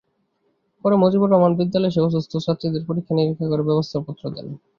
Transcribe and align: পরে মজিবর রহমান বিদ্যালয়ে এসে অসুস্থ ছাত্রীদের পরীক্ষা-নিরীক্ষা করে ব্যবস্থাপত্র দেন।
পরে 0.85 0.95
মজিবর 0.95 1.27
রহমান 1.29 1.53
বিদ্যালয়ে 1.59 1.91
এসে 1.91 2.05
অসুস্থ 2.07 2.31
ছাত্রীদের 2.37 2.87
পরীক্ষা-নিরীক্ষা 2.89 3.47
করে 3.49 3.63
ব্যবস্থাপত্র 3.69 4.23
দেন। 4.35 4.47